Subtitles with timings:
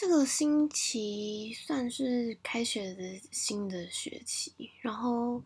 [0.00, 5.42] 这个星期算是开学的新的学期，然后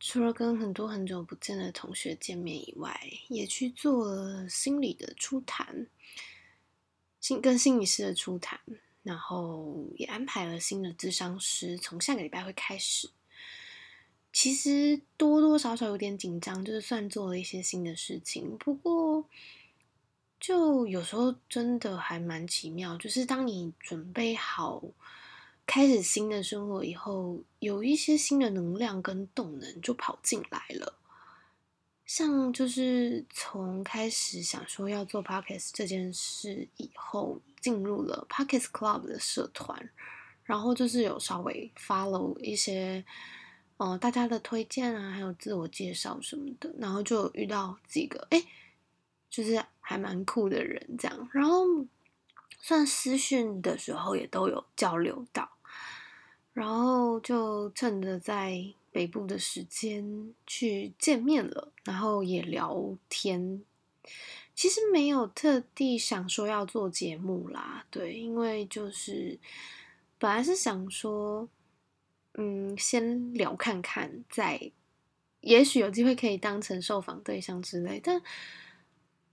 [0.00, 5.86] 除了跟很多很久不见的同学见面以外，也去做了心理的初谈，
[7.20, 8.58] 心跟心理师的初谈，
[9.04, 13.10] 然后也安排了新的智商师，从下个礼拜会开始。
[14.32, 19.24] 其实多多少少有点紧张，就是算做了一些新的事情，不过。
[20.40, 24.82] 就有时候真的还蛮奇妙，就是当你准备好
[25.66, 30.94] 开始新的生活以后，有一些新的能量跟动能就跑进来了。
[32.06, 39.90] 像就是从开始想说要做 podcast 这件事以后，进入了 podcast club 的社团，
[40.44, 43.04] 然后就是有稍微 follow 一些
[43.76, 48.42] 呃大家的推荐啊，还有自我介绍什么的，然后就遇到几个哎。
[49.30, 51.86] 就是还蛮酷的人，这样，然后
[52.60, 55.50] 算私讯的时候也都有交流到，
[56.52, 63.62] 然后就趁着在北部的时间去见面了，然后也聊天。
[64.54, 69.38] 其实没有特地想说要做节目啦，对，因为就是
[70.18, 71.48] 本来是想说，
[72.34, 74.72] 嗯，先聊看看，再
[75.42, 78.20] 也许有机会可以当成受访对象之类，但。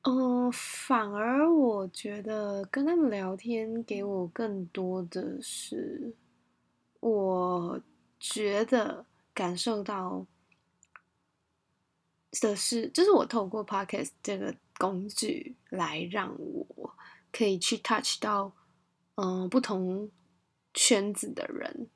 [0.07, 6.13] 嗯，反而我觉得跟他们聊天给我更多的是，
[6.99, 7.81] 我
[8.19, 10.27] 觉得感受到
[12.39, 16.95] 的是，就是我透过 Podcast 这个工具来让我
[17.31, 18.53] 可以去 touch 到
[19.15, 20.11] 嗯不同
[20.71, 21.89] 圈子的人。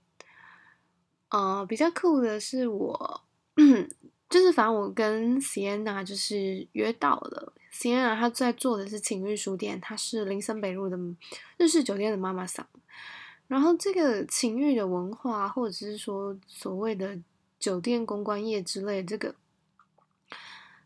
[1.30, 3.22] 嗯，比较酷的是我。
[4.30, 10.98] 就是反正我跟 Sienna 就是约到了，Sienna 她在做的是情欲书店，她是林森北路的
[11.58, 12.68] 日式酒店的妈妈桑。
[13.48, 17.18] 然后这个情欲的文化，或者是说所谓的
[17.60, 19.34] 酒店公关业之类，这个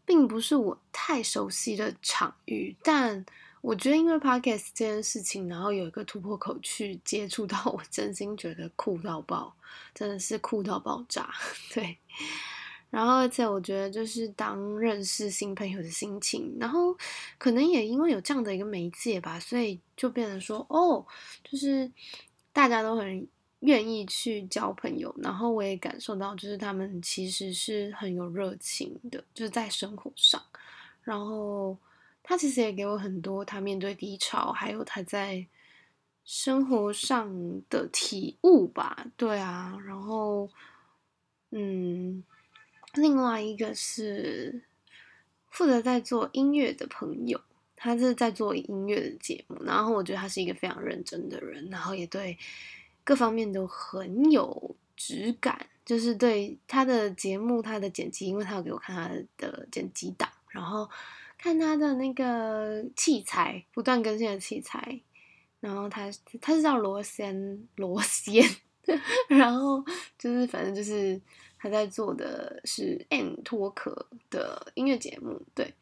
[0.05, 2.75] 并不是我太熟悉的场域。
[2.81, 3.25] 但
[3.59, 9.53] 我觉得因为 Podcast 这件事情，然后有一个突破口去接触到，我真心觉得酷到爆，
[9.93, 11.33] 真的是酷到爆炸，
[11.73, 11.97] 对。
[12.93, 16.95] 然后，而且我觉得，就是当认识新朋友的心情，然后
[17.39, 21.03] 可能也因为有这样的一个媒介吧，所以就变成说，哦，
[21.43, 21.91] 就是
[22.51, 23.27] 大家都很
[23.61, 30.39] 愿意去交朋友，然后我也感受到，就是他们其实是很有热情的，就是在生活上。
[31.01, 31.75] 然后
[32.21, 35.43] 他其实也给我很多他面对低潮，还有他在
[36.25, 37.27] 生活上
[37.71, 39.03] 的体悟吧。
[39.17, 40.47] 对啊，然后，
[41.49, 42.23] 嗯。
[42.93, 44.61] 另外一个是
[45.49, 47.41] 负责在做音乐的朋友，
[47.75, 52.37] 他是在做音乐的节目，然后我觉得他是一个非常认真的人，然后也对
[53.03, 60.87] 各方面都很有质感，就是对他的节目、他的剪辑，因为他有给我看他的剪辑档，然后
[61.37, 65.01] 看他的那个器材，不断更新的器材，
[65.59, 68.43] 然后他他是叫罗先罗先，
[69.27, 69.83] 然后
[70.19, 71.19] 就是反正就是。
[71.63, 75.74] 他在做的是 M 托克的音乐节目，对。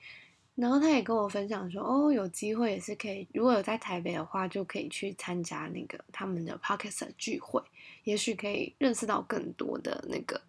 [0.53, 7.59] 然后他也跟我分享说，哦，有机会也是可以，如果有在台北的话，就可以去参加那个他们的 Podcast 聚会，
[8.03, 10.40] 也许可以认识到更多的那个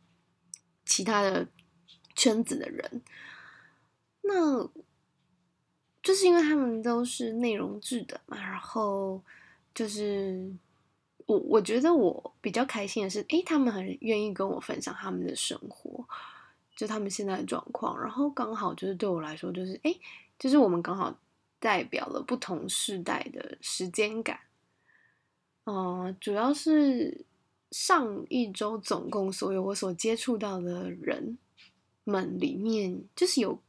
[0.85, 1.49] 其他的
[2.15, 3.03] 圈子的人。
[4.21, 4.69] 那
[6.03, 9.23] 就是因为他们都是内容制的嘛，然后
[9.75, 10.53] 就是。
[11.27, 16.07] 我我觉得我比较开心的是，诶，他们很愿意跟我分享他们的生活，
[16.77, 18.01] 就他们现在的状况。
[18.01, 20.01] 然后刚好就是对我来说，就是诶，
[20.39, 21.17] 就是我们刚好
[21.59, 24.41] 代表了不同世代的时间感。
[25.65, 27.25] 嗯，主要是
[27.71, 31.39] 上一周总共所有我所接触到的人
[32.05, 33.61] 们里面，就是有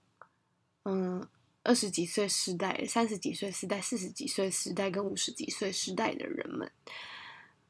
[0.83, 1.25] 嗯
[1.61, 6.71] 二十几岁时代、三十几岁时代、四十几岁时代跟五十几岁时代的人们。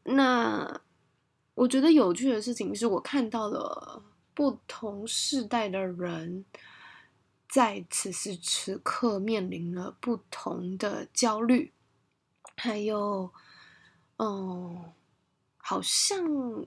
[0.04, 0.82] 那
[1.56, 4.04] 我觉得有趣的事情是我看到了
[4.34, 6.46] 不同世代的人
[7.48, 11.72] 在此时此刻面临了不同的焦虑，
[12.58, 13.32] 还有，
[14.18, 14.92] 嗯，
[15.58, 16.66] 好像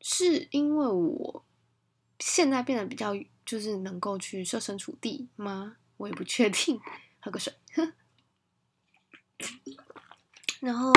[0.00, 1.44] 是因为我
[2.18, 3.12] 现在变得比较
[3.44, 5.76] 就是能够去设身处地吗？
[5.98, 6.80] 我也不确定。
[7.20, 7.52] 喝个水，
[10.60, 10.92] 然后。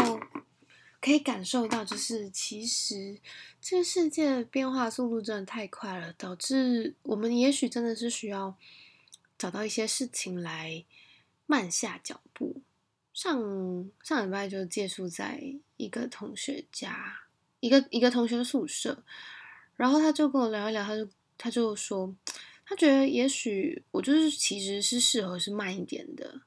[1.05, 3.19] 可以感受到，就是其实
[3.61, 8.57] 这个世界变化速度真的太快了，导致我们也许真的是需要
[9.37, 10.83] 找到一些事情来
[11.45, 12.63] 慢下脚步，
[13.13, 15.39] 上上礼拜就借宿在
[15.77, 17.27] 一个同学家，
[17.59, 19.03] 一个一个同学的宿舍，
[19.75, 21.07] 然后他就跟我聊一聊，他就
[21.37, 22.15] 他就说，
[22.65, 26.41] 他觉得也许我就是其实是适合是慢一点的，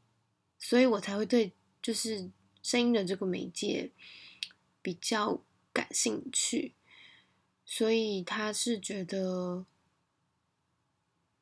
[0.58, 2.28] 所以我才会对就是
[2.60, 3.93] 声音的这个媒介
[4.82, 5.40] 比较
[5.72, 6.75] 感兴趣，
[7.64, 9.64] 所以他是觉得，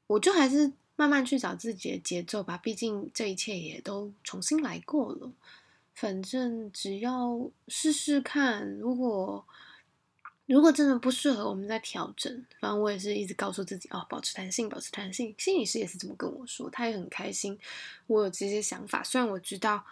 [0.07, 0.73] 我就还是。
[0.99, 5.31] 慢慢去找自己的节奏吧，毕竟这一切也都重新来过了。
[5.93, 9.47] 反正只要试试看，如果
[10.47, 12.47] 如果真的不适合，我们再调整。
[12.59, 15.35] 反正我也是一直告诉自己哦，保持弹性，保持弹性。
[15.37, 17.59] 心理师也是这么跟我说，他也很开心
[18.07, 19.05] 我有这些想法。
[19.05, 19.85] 虽然我知道，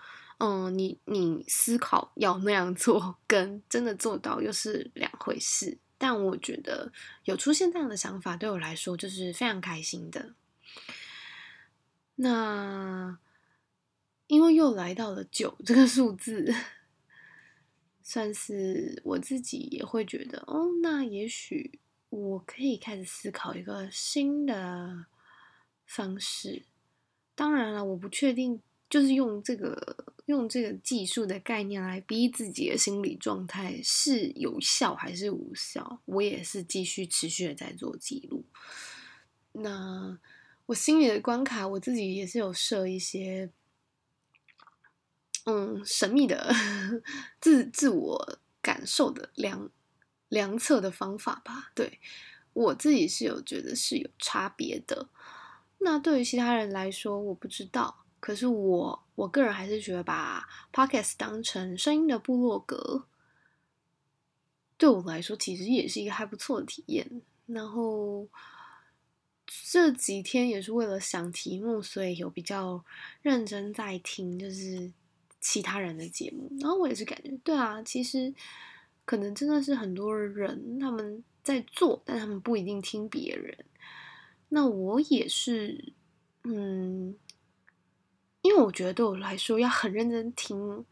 [0.45, 5.79] 嗯，你你思考要那样做，跟真的做到又是两回事。
[5.97, 6.93] 但我觉得
[7.25, 10.35] 有出现这样的想法，对我来说就是非常开心的。
[12.17, 13.19] 那
[14.27, 16.55] 因为又来到了九这个数字，
[18.03, 21.81] 算是我自己也会觉得哦，那也许
[22.11, 25.07] 我可以开始思考一个新的
[25.87, 26.67] 方式。
[27.35, 28.61] 当然了，我不确定，
[28.95, 29.97] 就是用这个
[30.27, 35.99] 用这个技术的概念来逼自己的心理状态是有效还是无效？
[36.05, 38.45] 我也是继续持续的在做记录。
[39.53, 40.19] 那。
[40.67, 43.51] 我心里的关卡，我自己也是有设一些，
[45.45, 46.55] 嗯，神秘的
[47.39, 49.71] 自自我感受的量
[50.31, 51.71] 量测的方法吧。
[51.75, 51.99] 对
[52.55, 55.11] 我自己是有觉得是有差别的。
[55.81, 58.04] 那对于其他人来说，我不知道。
[58.25, 63.05] 可是我我个人还是觉得把 podcast 当成声音的部落格，
[64.79, 67.21] 对我来说其实也是一个还不错的体验。
[67.45, 68.27] 然后。
[69.71, 72.83] 这几天也是为了想题目，所以有比较
[73.21, 74.91] 认真在听，就是
[75.39, 76.51] 其他人的节目。
[76.61, 78.35] 然后我也是感觉，对啊，其实
[79.05, 83.55] 可能真的是很多人他们在做，但他们不一定听别人。
[84.49, 85.93] 那我也是，
[86.45, 87.15] 嗯，
[88.45, 90.85] 因为我觉得对我来说要很认真听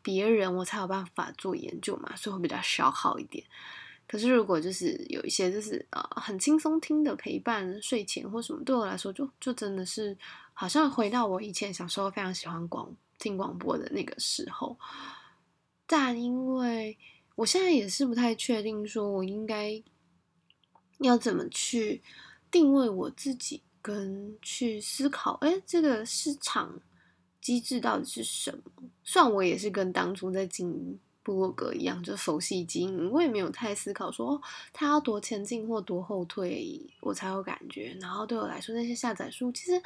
[0.00, 3.44] 别人，我才有办法做研究嘛，所以会比较消耗一点。
[4.06, 10.16] 可是，如果就是有一些就是呃很轻松听的陪伴，睡前或什么，对我来说就就真的是
[10.54, 14.78] 好像回到我以前小时候非常喜欢广听广播的那个时候。
[15.86, 16.96] 但因为
[17.34, 19.82] 我现在也是不太确定，说我应该
[20.98, 22.00] 要怎么去
[22.52, 26.80] 定位我自己，跟去思考，哎，这个市场
[27.40, 28.62] 机制到底是什么？
[29.04, 30.98] 虽然我也是跟当初在经营。
[31.22, 34.40] 部落格一样，就是佛系经营，我也没有太思考说，
[34.72, 37.94] 它要多前进或多后退，我才有感觉。
[38.00, 39.80] 然后对我来说，那些下载数，其实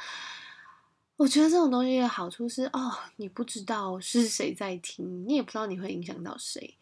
[1.17, 6.77] 我觉得这种东西的好处是，哦，你不知道是谁在听，你也不知道你会影响到谁，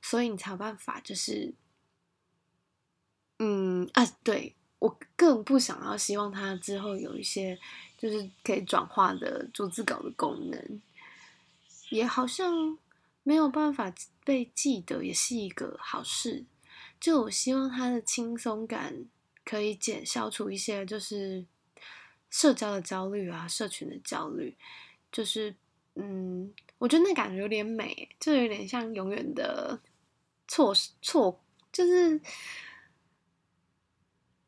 [0.00, 1.52] 所以你才有办法，就是，
[3.40, 7.58] 嗯啊，对我更不想要希望它之后有一些
[7.98, 10.82] 就是可以转化的逐字稿的功能，
[11.90, 12.78] 也好像。
[13.28, 13.92] 没有办法
[14.24, 16.44] 被记得也是一个好事。
[17.00, 19.04] 就我希望他的轻松感
[19.44, 21.44] 可以减消除一些，就是
[22.30, 24.56] 社交的焦虑啊，社群的焦虑。
[25.10, 25.52] 就是
[25.96, 29.80] 嗯，我觉得那感觉有点美，就有点像永远的
[30.46, 31.42] 错错，
[31.72, 32.20] 就是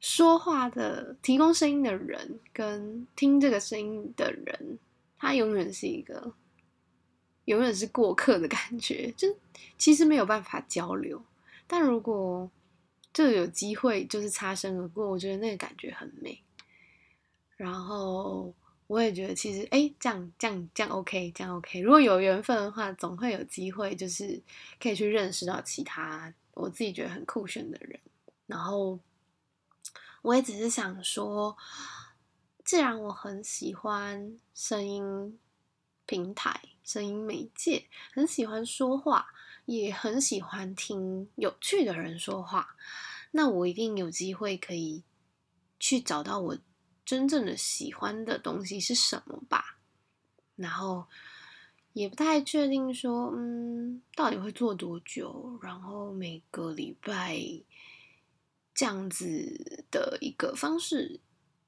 [0.08, 4.78] 说话的提供声音的人跟听这个声音的人，
[5.18, 6.32] 他永远是一个。
[7.44, 9.28] 永远是过客的感觉，就
[9.76, 11.22] 其实没有办法交流。
[11.66, 12.50] 但如果
[13.12, 16.42] 就有机会，就是擦身而过，我觉得那个感觉很美。
[17.58, 18.54] 然后
[18.86, 21.80] 我也觉得，其实哎，这样这样这样 OK，这样 OK。
[21.80, 24.40] 如果有缘分的话，总会有机会，就是
[24.80, 28.00] 可以去认识到其他我自己觉得很酷炫的人。
[28.46, 28.98] 然后
[30.22, 31.56] 我也只是想说，
[32.64, 35.38] 既然我很喜欢声音
[36.06, 36.60] 平台。
[36.84, 39.26] 声音媒介很喜欢说话，
[39.66, 42.74] 也很喜欢听有趣的人说话。
[43.32, 45.04] 那我一定有机会可以
[45.78, 46.58] 去找到我
[47.04, 49.76] 真正的喜欢的东西是什么吧。
[50.56, 51.06] 然后
[51.92, 55.58] 也不太确定说，嗯，到底会做多久？
[55.60, 57.38] 然后每个礼拜
[58.78, 61.18] 这样子的一个方式。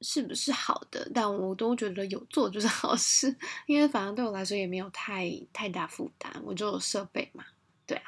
[0.03, 1.11] 是不是好的？
[1.13, 3.37] 但我都觉得有做就是好事，
[3.67, 7.45] 因为反正对我来说也没有太太大负担，我就有设备嘛，
[7.85, 8.05] 对啊。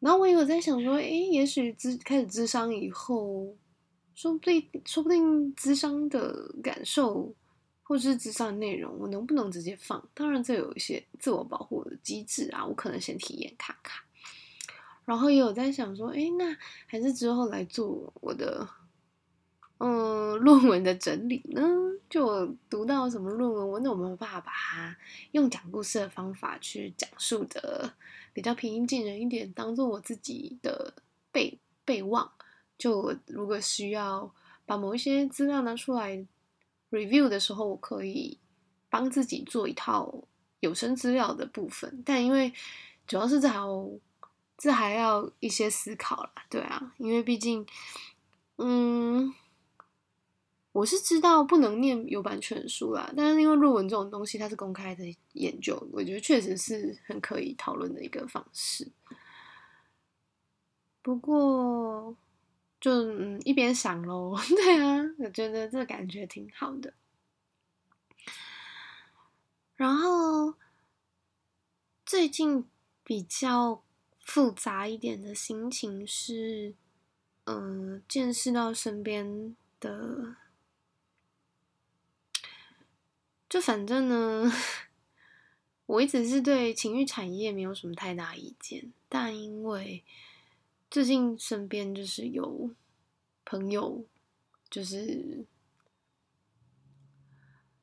[0.00, 3.54] 然后我也有在想说，哎，也许资开始咨商以后，
[4.14, 7.34] 说不定说不定咨商的感受
[7.82, 10.02] 或是智商的内容，我能不能直接放？
[10.14, 14.05] 当然，这有一些自我保护的机制啊，我可能先体验看看。
[15.06, 16.54] 然后也有在想说，哎，那
[16.86, 18.68] 还是之后来做我的，
[19.78, 21.62] 嗯，论文的整理呢？
[22.08, 24.96] 就读到什么论文，我那我没有办法把它
[25.32, 27.92] 用讲故事的方法去讲述的
[28.32, 30.94] 比较平易近人一点，当做我自己的
[31.32, 32.30] 备备忘。
[32.78, 34.32] 就如果需要
[34.64, 36.24] 把某一些资料拿出来
[36.90, 38.38] review 的时候，我可以
[38.88, 40.22] 帮自己做一套
[40.60, 42.02] 有声资料的部分。
[42.04, 42.52] 但因为
[43.06, 43.88] 主要是这还要
[44.56, 47.66] 这还要一些思考啦，对啊，因为毕竟，
[48.56, 49.34] 嗯。
[50.72, 58.86] 我是知道不能念有版权书啦，但是因为论文这种东西它是公开的研究，我觉得确实是很可以讨论的一个方式。
[61.00, 62.14] 不过
[62.78, 66.92] 就嗯一边想喽， 对啊，我觉得这感觉挺好的。
[69.76, 70.52] 然后
[72.04, 72.66] 最近
[73.02, 73.82] 比较
[74.26, 76.74] 复杂一点的心情是，
[77.44, 80.34] 嗯，见识到身边的。
[83.48, 84.52] 就反正呢，
[85.86, 90.02] 我一直是对情欲产业没有什么太大意见，但因为
[90.90, 92.74] 最近身边就是有
[93.44, 94.04] 朋友，
[94.68, 95.46] 就是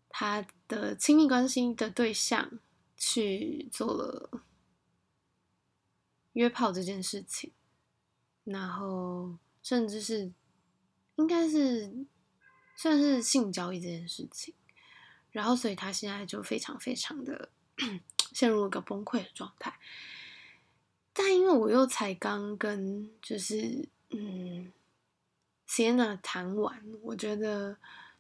[0.10, 2.60] 他的亲密关系的对象
[2.98, 4.44] 去做了
[6.34, 7.52] 约炮这件事情，
[8.44, 10.32] 然后甚至是
[11.16, 12.06] 应该是
[12.76, 14.54] 算是性交易这件事情。
[15.32, 17.50] 然后，所以他现在就非常非常的
[18.34, 19.80] 陷入了个崩溃的状态。
[21.12, 24.72] 但因为我又才刚跟就是嗯
[25.68, 27.78] ，Sienna 谈完，我觉得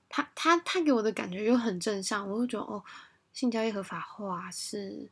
[0.09, 2.83] 他他他给我的感觉又很正向，我就觉得哦，
[3.31, 5.11] 性交易合法化是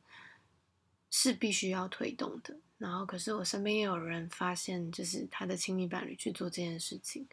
[1.12, 2.58] 是必须要推动的。
[2.81, 7.27] 然后，可是我身边也有人发现，就是他的亲密伴侣去做这件事情，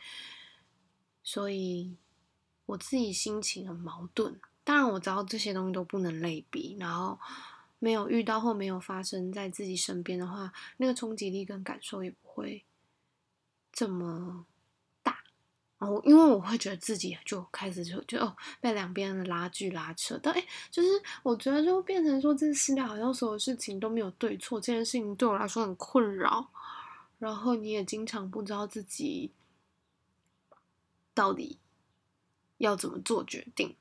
[1.23, 1.97] 所以
[2.67, 4.39] 我自己心情很矛盾。
[4.63, 7.19] 当然我知道这些东西都不能类比，然后
[7.79, 12.65] 没有遇到或没有发生在自己身边的话，那个冲击力跟感受也不会
[13.73, 14.45] 这么。
[15.79, 20.89] 然后因为我会觉得自己就开始就就哦被两边的拉锯拉扯，但哎，就是
[21.23, 26.51] 我觉得就变成说这私聊好像所有事情都没有对错，这件事情对我来说很困扰。
[27.19, 29.33] 然后你也经常不知道自己
[31.15, 31.59] 到底
[32.59, 33.77] 要怎么做决定。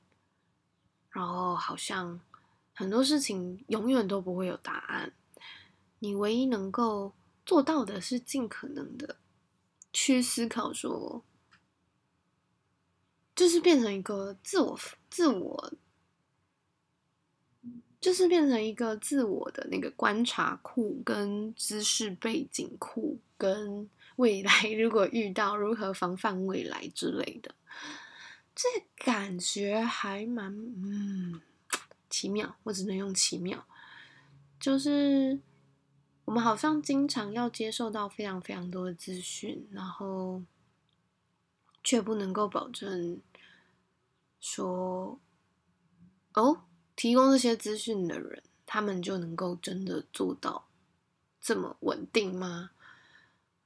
[1.10, 2.20] 然后好像
[2.76, 5.14] 很多事情永远都不会有答案，
[5.98, 7.14] 你唯一能够
[7.44, 9.18] 做到的是尽可能的
[9.92, 11.24] 去思考，说
[13.38, 14.78] 就是变成一个自我、
[15.10, 15.74] 自我，
[18.02, 24.52] 就是变成一个自我的那个观察库、跟知识背景库、跟未来
[24.82, 27.54] 如果遇到如何防范未来之类的。
[28.56, 31.40] 这感觉还蛮嗯
[32.10, 33.64] 奇妙，我只能用奇妙。
[34.60, 35.40] 就是
[36.26, 40.42] 我们好像经常要接受到非常非常多的资讯，然后
[41.84, 43.22] 却不能够保证
[44.40, 45.20] 说
[46.34, 46.64] 哦，
[46.96, 50.68] 提供这些资讯的人，他们就能够真的做到
[51.42, 52.72] 这么稳定吗？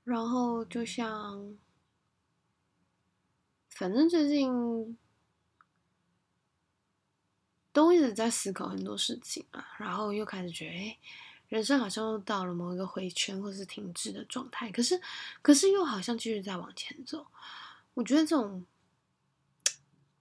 [0.03, 1.57] 然后就像。
[3.73, 4.95] 反正最近
[7.71, 10.97] 都一直在思考很多事情啊，然后又开始觉得，哎，
[11.47, 14.69] 人生好像又到了某一个回圈或是停滞的状态。
[14.71, 15.01] 可是，
[15.41, 17.25] 可是又好像继续在往前走。
[17.95, 18.63] 我觉得这种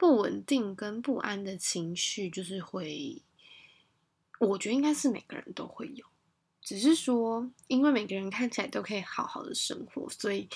[0.00, 3.21] 不稳定跟不安的情绪，就是会，
[4.38, 6.07] 我觉得应该是每个人都会有，
[6.62, 10.49] 只是说，因为每个人看起来都可以好好的生活，所以。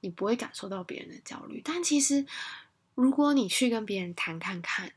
[0.00, 2.24] 你不会感受到别人的焦虑，但其实，
[2.94, 4.92] 如果你去跟别人谈看看，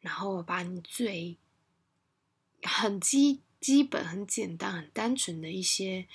[0.00, 1.36] 然后把你最
[2.62, 6.08] 很基基本、很简单、很单纯的一些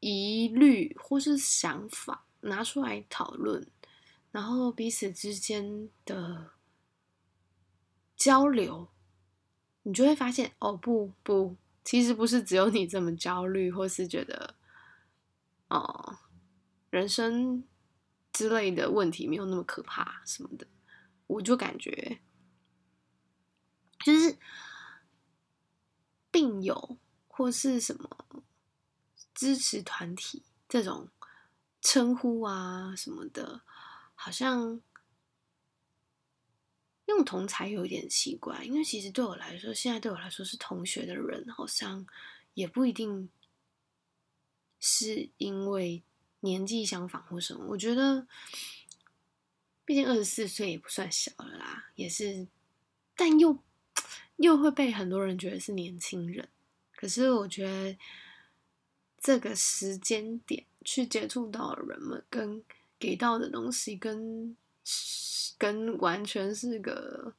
[0.00, 3.66] 疑虑或是想法拿出来讨论，
[4.34, 6.50] 然后彼此之间的
[8.16, 8.88] 交流，
[9.84, 14.56] 你就会发现，哦，不不，其实不是只有你这么焦虑，或是觉得，
[15.68, 16.18] 哦。
[16.90, 17.64] 人生
[18.32, 20.66] 之类的问题没有那么可怕什么的，
[21.28, 22.20] 我就感觉
[24.04, 24.36] 就是
[26.30, 26.98] 病友
[27.28, 28.44] 或是什么
[29.32, 31.08] 支持团体这种
[31.80, 33.62] 称呼啊什么的，
[34.14, 34.80] 好像
[37.06, 42.06] 用同才有点奇怪，因为其实对我来说，现在对我来说是同学的人，好像
[42.54, 43.28] 也不一定
[44.80, 46.02] 是因为
[46.40, 47.66] 年纪相仿或什么。
[47.68, 48.26] 我觉得，
[49.84, 52.46] 毕竟二十四岁也不算小了啦，也是，
[53.14, 53.58] 但又
[54.36, 56.48] 又会被很多人觉得是年轻人。
[56.96, 57.98] 可是我觉得
[59.18, 62.64] 这个时间点去接触到的人们，跟
[62.98, 64.56] 给到的东西，跟
[65.58, 67.34] 跟完全是个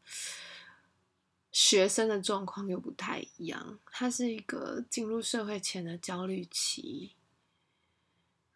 [1.52, 3.80] 学生的状况又不太一样。
[3.86, 7.14] 他是一个进入社会前的焦虑期，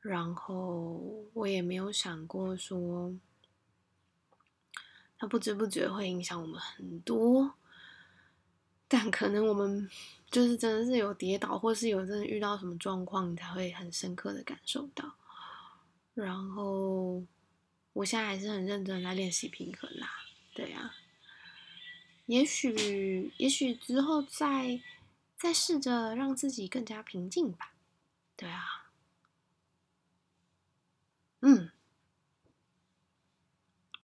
[0.02, 3.14] 然后我也没有想过说，
[5.18, 7.56] 他不知不觉会影响我们很多。
[8.92, 9.88] 但可能我们
[10.32, 15.19] 就是真的是有跌倒，或是有真的遇到什么状况，你才会很深刻的感受到。
[16.24, 17.24] 然后
[17.94, 20.10] 我现在还是很认真在练习平衡啦
[20.54, 20.94] 对呀
[22.26, 24.80] 也许也许之后再
[25.38, 27.74] 再试着让自己更加平静吧
[28.36, 28.92] 对啊。
[31.42, 31.72] 嗯。